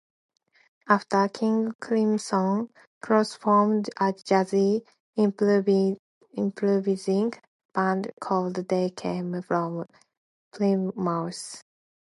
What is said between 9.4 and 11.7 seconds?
from Plymouth.